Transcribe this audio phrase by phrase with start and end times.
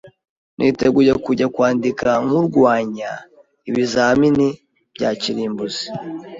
[0.57, 3.11] Niteguye kujya kwandika nkurwanya
[3.69, 4.49] ibizamini
[4.95, 5.85] bya kirimbuzi.